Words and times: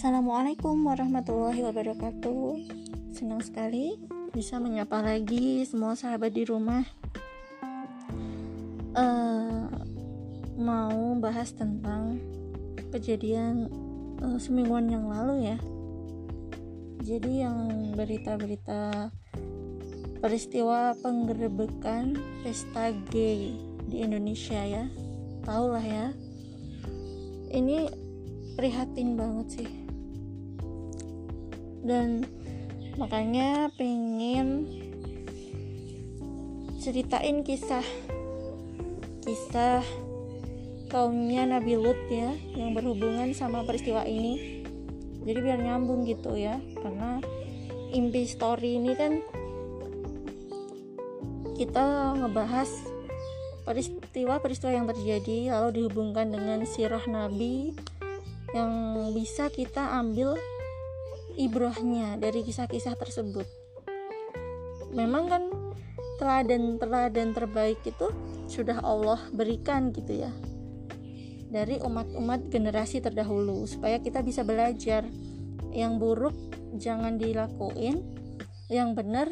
Assalamualaikum 0.00 0.80
warahmatullahi 0.88 1.60
wabarakatuh. 1.60 2.56
Senang 3.12 3.44
sekali 3.44 4.00
bisa 4.32 4.56
menyapa 4.56 5.04
lagi 5.04 5.60
semua 5.68 5.92
sahabat 5.92 6.32
di 6.32 6.48
rumah. 6.48 6.88
Uh, 8.96 9.68
mau 10.56 11.20
bahas 11.20 11.52
tentang 11.52 12.16
kejadian 12.88 13.68
uh, 14.24 14.40
semingguan 14.40 14.88
yang 14.88 15.04
lalu 15.04 15.52
ya. 15.52 15.60
Jadi 17.04 17.44
yang 17.44 17.92
berita-berita 17.92 19.12
peristiwa 20.24 20.96
penggerebekan 20.96 22.16
pesta 22.40 22.88
gay 23.12 23.52
di 23.84 24.00
Indonesia 24.00 24.64
ya. 24.64 24.88
Tahu 25.44 25.76
lah 25.76 25.84
ya. 25.84 26.08
Ini 27.52 28.08
prihatin 28.56 29.20
banget 29.20 29.60
sih 29.60 29.79
dan 31.84 32.28
makanya 33.00 33.72
pengen 33.76 34.68
ceritain 36.80 37.44
kisah 37.44 37.84
kisah 39.24 39.84
kaumnya 40.90 41.46
Nabi 41.46 41.78
Lut 41.78 42.00
ya 42.10 42.34
yang 42.56 42.74
berhubungan 42.74 43.30
sama 43.36 43.62
peristiwa 43.62 44.02
ini. 44.08 44.64
Jadi 45.22 45.38
biar 45.38 45.60
nyambung 45.60 46.08
gitu 46.08 46.34
ya 46.34 46.58
karena 46.80 47.20
impi 47.92 48.24
story 48.24 48.80
ini 48.80 48.92
kan 48.96 49.20
kita 51.60 52.16
ngebahas 52.16 52.72
peristiwa-peristiwa 53.68 54.72
yang 54.72 54.88
terjadi 54.88 55.52
lalu 55.52 55.84
dihubungkan 55.84 56.32
dengan 56.32 56.64
sirah 56.64 57.04
Nabi 57.04 57.76
yang 58.56 58.72
bisa 59.12 59.52
kita 59.52 60.00
ambil 60.00 60.40
ibrohnya 61.40 62.20
dari 62.20 62.44
kisah-kisah 62.44 63.00
tersebut. 63.00 63.48
Memang 64.92 65.24
kan 65.24 65.42
teladan-teladan 66.20 67.32
terbaik 67.32 67.80
itu 67.88 68.12
sudah 68.44 68.84
Allah 68.84 69.16
berikan 69.32 69.88
gitu 69.88 70.20
ya 70.20 70.28
dari 71.48 71.80
umat-umat 71.80 72.52
generasi 72.52 73.00
terdahulu 73.00 73.64
supaya 73.64 73.96
kita 73.98 74.20
bisa 74.20 74.44
belajar. 74.44 75.08
Yang 75.70 75.92
buruk 76.02 76.36
jangan 76.76 77.14
dilakuin 77.14 78.02
yang 78.68 78.92
benar 78.98 79.30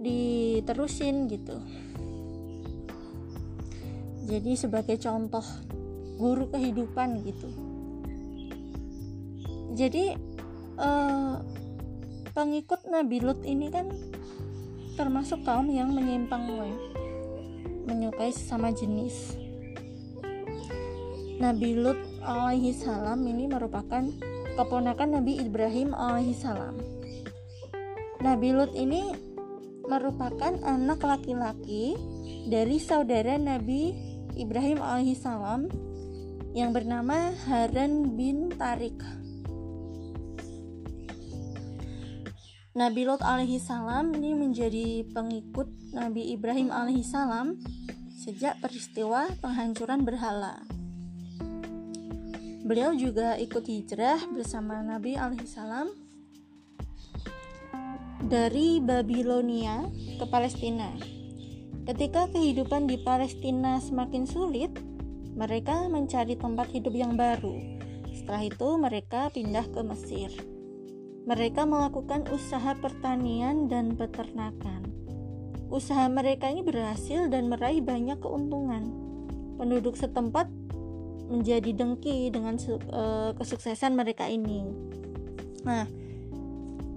diterusin 0.00 1.28
gitu. 1.28 1.60
Jadi 4.26 4.52
sebagai 4.58 4.96
contoh 4.98 5.44
guru 6.16 6.48
kehidupan 6.48 7.20
gitu 7.22 7.65
jadi 9.76 10.16
uh, 10.80 11.44
pengikut 12.32 12.88
Nabi 12.88 13.20
Lut 13.20 13.44
ini 13.44 13.68
kan 13.68 13.92
termasuk 14.96 15.44
kaum 15.44 15.68
yang 15.68 15.92
menyimpang 15.92 16.48
menyukai 17.84 18.32
sesama 18.32 18.72
jenis. 18.72 19.36
Nabi 21.36 21.76
Lut 21.76 22.00
alaihi 22.24 22.72
salam 22.72 23.20
ini 23.28 23.44
merupakan 23.44 24.08
keponakan 24.56 25.20
Nabi 25.20 25.44
Ibrahim 25.44 25.92
alaihi 25.92 26.32
salam. 26.32 26.80
Nabi 28.24 28.56
Lut 28.56 28.72
ini 28.72 29.12
merupakan 29.86 30.56
anak 30.64 31.04
laki-laki 31.04 31.94
dari 32.48 32.80
saudara 32.80 33.36
Nabi 33.36 33.94
Ibrahim 34.36 34.82
alaihissalam 34.82 35.68
yang 36.56 36.72
bernama 36.72 37.36
Haran 37.46 38.16
bin 38.16 38.50
Tarik. 38.56 39.25
Nabi 42.76 43.08
Lot 43.08 43.24
alaihissalam 43.24 44.12
ini 44.20 44.36
menjadi 44.36 45.00
pengikut 45.08 45.64
Nabi 45.96 46.36
Ibrahim 46.36 46.68
alaihissalam 46.68 47.56
sejak 48.12 48.60
peristiwa 48.60 49.32
penghancuran 49.40 50.04
berhala. 50.04 50.60
Beliau 52.68 52.92
juga 52.92 53.40
ikut 53.40 53.64
hijrah 53.64 54.20
bersama 54.28 54.84
Nabi 54.84 55.16
alaihissalam 55.16 55.88
dari 58.28 58.84
Babilonia 58.84 59.88
ke 60.20 60.28
Palestina. 60.28 60.92
Ketika 61.88 62.28
kehidupan 62.28 62.92
di 62.92 63.00
Palestina 63.00 63.80
semakin 63.80 64.28
sulit, 64.28 64.76
mereka 65.32 65.88
mencari 65.88 66.36
tempat 66.36 66.68
hidup 66.76 66.92
yang 66.92 67.16
baru. 67.16 67.56
Setelah 68.12 68.44
itu, 68.44 68.68
mereka 68.76 69.32
pindah 69.32 69.64
ke 69.64 69.80
Mesir. 69.80 70.55
Mereka 71.26 71.66
melakukan 71.66 72.30
usaha 72.30 72.78
pertanian 72.78 73.66
dan 73.66 73.98
peternakan. 73.98 74.86
Usaha 75.66 76.06
mereka 76.06 76.46
ini 76.46 76.62
berhasil 76.62 77.26
dan 77.26 77.50
meraih 77.50 77.82
banyak 77.82 78.22
keuntungan. 78.22 78.86
Penduduk 79.58 79.98
setempat 79.98 80.46
menjadi 81.26 81.74
dengki 81.74 82.30
dengan 82.30 82.54
uh, 82.94 83.34
kesuksesan 83.34 83.98
mereka 83.98 84.30
ini. 84.30 84.70
Nah, 85.66 85.90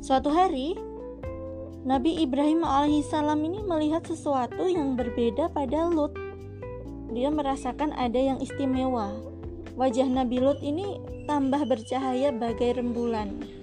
suatu 0.06 0.30
hari 0.30 0.78
Nabi 1.82 2.22
Ibrahim 2.22 2.62
alaihissalam 2.62 3.42
ini 3.42 3.66
melihat 3.66 4.06
sesuatu 4.06 4.70
yang 4.70 4.94
berbeda 4.94 5.50
pada 5.50 5.90
Lut. 5.90 6.14
Dia 7.10 7.34
merasakan 7.34 7.98
ada 7.98 8.22
yang 8.22 8.38
istimewa. 8.38 9.10
Wajah 9.74 10.06
Nabi 10.06 10.38
Lut 10.38 10.62
ini 10.62 11.02
tambah 11.26 11.66
bercahaya 11.66 12.30
bagai 12.30 12.78
rembulan. 12.78 13.59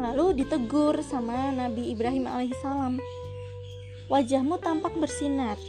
Lalu 0.00 0.42
ditegur 0.42 1.04
sama 1.04 1.52
Nabi 1.52 1.92
Ibrahim 1.92 2.24
alaihissalam. 2.24 2.96
Wajahmu 4.08 4.56
tampak 4.58 4.96
bersinar. 4.96 5.60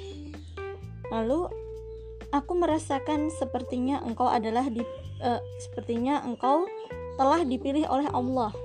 Lalu 1.12 1.52
aku 2.32 2.54
merasakan 2.56 3.28
sepertinya 3.36 4.00
engkau 4.02 4.32
adalah 4.32 4.72
di, 4.72 4.82
uh, 5.20 5.44
sepertinya 5.60 6.24
engkau 6.24 6.64
telah 7.20 7.44
dipilih 7.44 7.86
oleh 7.92 8.08
Allah 8.16 8.56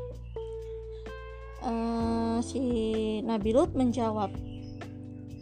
uh, 1.67 2.39
si 2.41 2.63
Nabi 3.27 3.51
Lut 3.53 3.75
menjawab, 3.75 4.31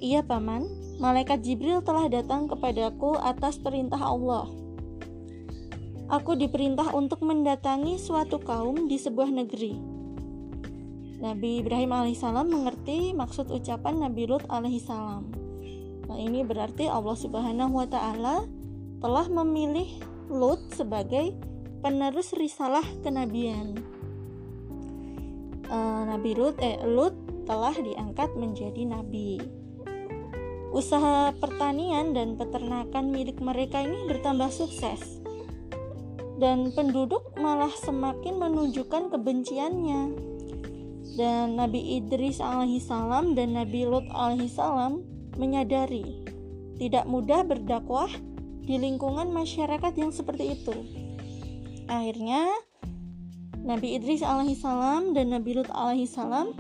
"Iya, 0.00 0.24
paman. 0.24 0.66
Malaikat 1.02 1.42
Jibril 1.42 1.82
telah 1.82 2.06
datang 2.06 2.46
kepadaku 2.46 3.18
atas 3.18 3.58
perintah 3.58 3.98
Allah. 3.98 4.46
Aku 6.06 6.38
diperintah 6.38 6.94
untuk 6.94 7.24
mendatangi 7.24 7.98
suatu 8.00 8.40
kaum 8.40 8.88
di 8.88 8.96
sebuah 8.96 9.30
negeri." 9.30 9.93
Nabi 11.24 11.64
Ibrahim 11.64 11.96
alaihissalam 11.96 12.52
mengerti 12.52 13.16
maksud 13.16 13.48
ucapan 13.48 14.04
Nabi 14.04 14.28
Lut 14.28 14.44
alaihissalam. 14.44 15.24
Nah, 16.04 16.20
ini 16.20 16.44
berarti 16.44 16.84
Allah 16.84 17.16
Subhanahu 17.16 17.80
wa 17.80 17.88
taala 17.88 18.44
telah 19.00 19.24
memilih 19.32 19.88
Lut 20.28 20.60
sebagai 20.76 21.32
penerus 21.80 22.36
risalah 22.36 22.84
kenabian 23.00 23.80
uh, 25.68 26.02
Nabi 26.08 26.36
Lut 26.36 26.56
eh 26.60 26.80
Lut 26.84 27.14
telah 27.44 27.76
diangkat 27.76 28.32
menjadi 28.40 28.88
nabi. 28.88 29.36
Usaha 30.74 31.30
pertanian 31.38 32.16
dan 32.16 32.34
peternakan 32.34 33.14
milik 33.14 33.38
mereka 33.38 33.84
ini 33.84 34.10
bertambah 34.10 34.50
sukses. 34.50 35.22
Dan 36.34 36.74
penduduk 36.74 37.22
malah 37.38 37.70
semakin 37.70 38.42
menunjukkan 38.42 39.14
kebenciannya. 39.14 40.33
Dan 41.14 41.54
Nabi 41.54 42.02
Idris 42.02 42.42
alaihissalam 42.42 43.38
dan 43.38 43.54
Nabi 43.54 43.86
Lut 43.86 44.06
alaihissalam 44.10 44.98
menyadari 45.38 46.26
tidak 46.74 47.06
mudah 47.06 47.46
berdakwah 47.46 48.10
di 48.64 48.74
lingkungan 48.80 49.30
masyarakat 49.30 49.92
yang 49.94 50.10
seperti 50.10 50.58
itu. 50.58 50.74
Akhirnya, 51.86 52.50
Nabi 53.62 53.94
Idris 53.94 54.26
alaihissalam 54.26 55.14
dan 55.14 55.30
Nabi 55.30 55.54
Lut 55.62 55.70
alaihissalam 55.70 56.50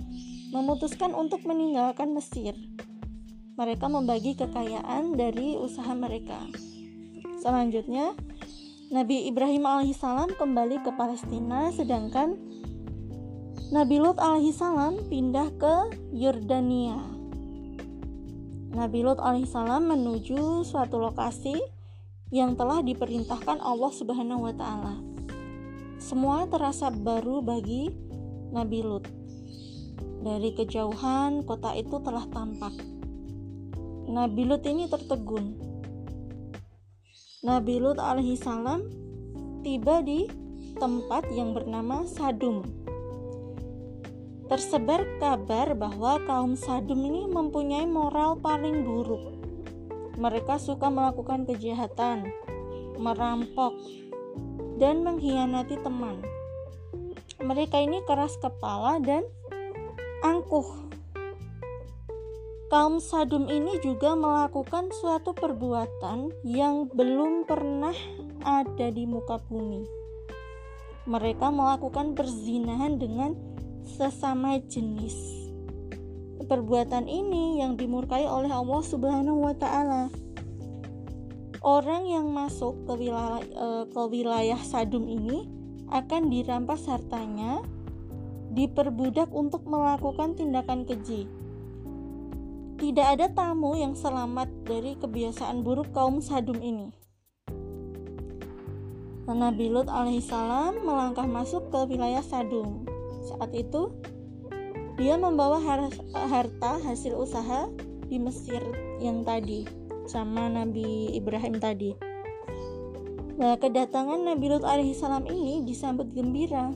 memutuskan 0.54 1.10
untuk 1.16 1.42
meninggalkan 1.42 2.14
Mesir. 2.14 2.54
Mereka 3.58 3.90
membagi 3.90 4.38
kekayaan 4.38 5.18
dari 5.18 5.58
usaha 5.58 5.90
mereka. 5.98 6.38
Selanjutnya, 7.42 8.14
Nabi 8.94 9.26
Ibrahim 9.26 9.66
alaihissalam 9.66 10.38
kembali 10.38 10.86
ke 10.86 10.94
Palestina, 10.94 11.74
sedangkan 11.74 12.38
Nabi 13.72 13.96
Lut 13.96 14.20
alaihissalam 14.20 15.08
pindah 15.08 15.48
ke 15.56 15.96
Yordania. 16.12 17.00
Nabi 18.76 19.00
Lut 19.00 19.16
alaihissalam 19.16 19.88
menuju 19.88 20.68
suatu 20.68 21.00
lokasi 21.00 21.56
yang 22.28 22.60
telah 22.60 22.84
diperintahkan 22.84 23.64
Allah 23.64 23.88
Subhanahu 23.88 24.44
wa 24.44 24.52
taala. 24.52 25.00
Semua 25.96 26.44
terasa 26.44 26.92
baru 26.92 27.40
bagi 27.40 27.88
Nabi 28.52 28.84
Lut. 28.84 29.08
Dari 30.20 30.52
kejauhan, 30.52 31.48
kota 31.48 31.72
itu 31.72 31.96
telah 32.04 32.28
tampak. 32.28 32.76
Nabi 34.04 34.44
Lut 34.44 34.60
ini 34.68 34.92
tertegun. 34.92 35.56
Nabi 37.40 37.80
Lut 37.80 37.96
alaihissalam 37.96 38.84
tiba 39.64 40.04
di 40.04 40.28
tempat 40.76 41.32
yang 41.32 41.56
bernama 41.56 42.04
Sadum. 42.04 42.84
Tersebar 44.54 45.02
kabar 45.18 45.74
bahwa 45.74 46.22
kaum 46.30 46.54
Sadum 46.54 47.02
ini 47.02 47.26
mempunyai 47.26 47.90
moral 47.90 48.38
paling 48.38 48.86
buruk. 48.86 49.34
Mereka 50.14 50.62
suka 50.62 50.94
melakukan 50.94 51.42
kejahatan, 51.42 52.30
merampok, 52.94 53.74
dan 54.78 55.02
mengkhianati 55.02 55.74
teman. 55.82 56.22
Mereka 57.42 57.82
ini 57.82 57.98
keras 58.06 58.38
kepala 58.38 59.02
dan 59.02 59.26
angkuh. 60.22 60.86
Kaum 62.70 63.02
Sadum 63.02 63.50
ini 63.50 63.82
juga 63.82 64.14
melakukan 64.14 64.94
suatu 64.94 65.34
perbuatan 65.34 66.30
yang 66.46 66.86
belum 66.94 67.42
pernah 67.50 67.98
ada 68.46 68.86
di 68.86 69.02
muka 69.02 69.42
bumi. 69.50 69.82
Mereka 71.10 71.50
melakukan 71.50 72.14
perzinahan 72.14 73.02
dengan 73.02 73.53
sesama 73.84 74.58
jenis. 74.64 75.14
Perbuatan 76.44 77.08
ini 77.08 77.62
yang 77.62 77.78
dimurkai 77.78 78.26
oleh 78.28 78.52
Allah 78.52 78.82
Subhanahu 78.84 79.44
wa 79.44 79.54
taala. 79.56 80.12
Orang 81.64 82.04
yang 82.04 82.28
masuk 82.28 82.84
ke 82.84 83.08
wilayah 83.08 83.40
eh, 83.40 83.84
ke 83.88 84.02
wilayah 84.12 84.60
Sadum 84.60 85.08
ini 85.08 85.48
akan 85.88 86.28
dirampas 86.28 86.84
hartanya, 86.84 87.64
diperbudak 88.52 89.32
untuk 89.32 89.64
melakukan 89.64 90.36
tindakan 90.36 90.84
keji. 90.84 91.24
Tidak 92.76 93.06
ada 93.16 93.32
tamu 93.32 93.80
yang 93.80 93.96
selamat 93.96 94.50
dari 94.68 94.98
kebiasaan 95.00 95.64
buruk 95.64 95.94
kaum 95.96 96.20
Sadum 96.20 96.60
ini. 96.60 96.92
Nabi 99.24 99.72
Lut 99.72 99.88
alaihissalam 99.88 100.84
melangkah 100.84 101.24
masuk 101.24 101.72
ke 101.72 101.96
wilayah 101.96 102.20
Sadum. 102.20 102.93
Saat 103.24 103.50
itu, 103.56 103.90
dia 105.00 105.18
membawa 105.18 105.58
harta 106.12 106.78
hasil 106.84 107.16
usaha 107.18 107.66
di 108.06 108.20
Mesir 108.20 108.60
yang 109.00 109.24
tadi 109.26 109.64
sama 110.04 110.46
Nabi 110.52 111.16
Ibrahim 111.16 111.56
tadi. 111.58 111.96
Nah, 113.34 113.58
kedatangan 113.58 114.22
Nabi 114.22 114.46
Lut 114.46 114.62
alaihissalam 114.62 115.26
ini 115.26 115.66
disambut 115.66 116.14
gembira. 116.14 116.70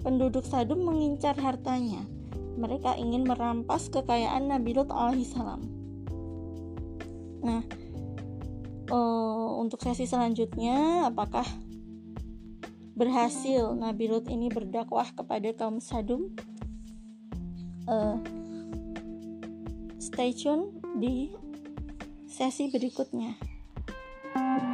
Penduduk 0.00 0.46
Sadum 0.46 0.80
mengincar 0.86 1.36
hartanya. 1.36 2.06
Mereka 2.56 2.96
ingin 2.96 3.28
merampas 3.28 3.92
kekayaan 3.92 4.48
Nabi 4.48 4.72
Lut 4.72 4.88
alaihissalam. 4.88 5.60
Nah, 7.44 7.62
uh, 8.88 9.60
untuk 9.60 9.84
sesi 9.84 10.08
selanjutnya, 10.08 11.10
apakah 11.12 11.44
berhasil 12.98 13.78
Nabi 13.78 14.10
Lut 14.10 14.26
ini 14.26 14.50
berdakwah 14.50 15.06
kepada 15.14 15.54
kaum 15.54 15.78
Sadum. 15.78 16.34
Uh, 17.86 18.18
stay 20.02 20.34
tune 20.34 20.82
di 20.98 21.30
sesi 22.26 22.68
berikutnya. 22.74 23.38
thank 24.34 24.67